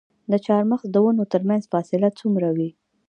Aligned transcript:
د 0.31 0.33
چهارمغز 0.45 0.87
د 0.91 0.95
ونو 1.03 1.23
ترمنځ 1.33 1.63
فاصله 1.71 2.09
څومره 2.19 2.47
وي؟ 2.57 2.69